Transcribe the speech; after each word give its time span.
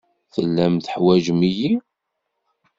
Tellam 0.33 0.75
teḥwajem-iyi. 0.77 1.71